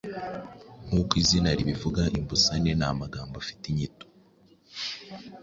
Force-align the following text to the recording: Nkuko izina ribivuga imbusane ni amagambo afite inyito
Nkuko 0.85 1.13
izina 1.23 1.49
ribivuga 1.57 2.01
imbusane 2.17 2.71
ni 2.79 2.85
amagambo 2.91 3.33
afite 3.41 3.63
inyito 3.67 4.05